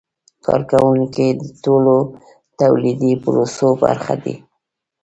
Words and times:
کارکوونکي 0.45 1.27
د 1.41 1.43
ټولو 1.63 1.95
تولیدي 2.59 3.11
پروسو 3.23 3.67
برخه 3.83 4.15
دي. 4.23 4.35